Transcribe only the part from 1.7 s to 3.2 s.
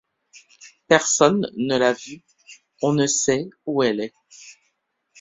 l'a vue, on ne